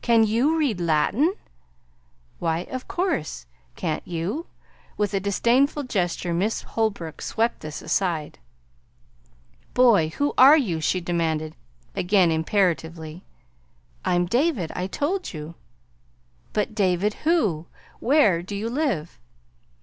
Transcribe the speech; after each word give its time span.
"Can 0.00 0.24
YOU 0.26 0.56
read 0.56 0.80
Latin?" 0.80 1.34
"Why, 2.38 2.60
of 2.70 2.88
course! 2.88 3.44
Can't 3.76 4.00
you?" 4.08 4.46
With 4.96 5.12
a 5.12 5.20
disdainful 5.20 5.82
gesture 5.82 6.32
Miss 6.32 6.62
Holbrook 6.62 7.20
swept 7.20 7.60
this 7.60 7.82
aside. 7.82 8.38
"Boy, 9.74 10.08
who 10.16 10.32
are 10.38 10.56
you?" 10.56 10.80
she 10.80 11.02
demanded 11.02 11.54
again 11.94 12.30
imperatively. 12.30 13.24
"I'm 14.06 14.24
David. 14.24 14.72
I 14.74 14.86
told 14.86 15.34
you." 15.34 15.54
"But 16.54 16.74
David 16.74 17.12
who? 17.28 17.66
Where 18.00 18.40
do 18.42 18.56
you 18.56 18.70
live?" 18.70 19.18